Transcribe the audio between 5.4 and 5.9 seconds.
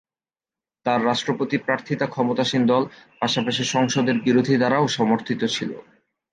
ছিল।